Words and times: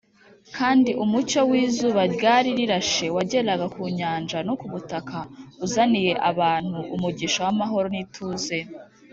kandi 0.57 0.91
umucyo 1.03 1.39
w’izuba 1.49 2.01
ryari 2.13 2.49
rirashe 2.57 3.05
wageraga 3.15 3.65
ku 3.73 3.81
nyanja 3.97 4.37
no 4.47 4.53
ku 4.59 4.65
butaka 4.73 5.17
uzaniye 5.65 6.13
abantu 6.29 6.79
umugisha 6.95 7.39
w’amahoro 7.45 7.87
n’ituze 7.91 8.57